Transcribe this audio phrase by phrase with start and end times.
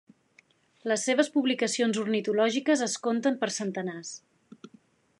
[0.91, 4.15] Les seves publicacions ornitològiques es conten per centenars.